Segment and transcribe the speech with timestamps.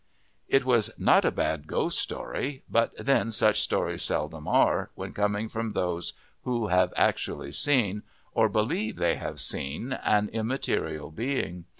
[0.47, 5.47] It was not a bad ghost story: but then such stories seldom are when coming
[5.47, 8.01] from those who have actually seen,
[8.33, 11.65] or believe they have seen, an immaterial being.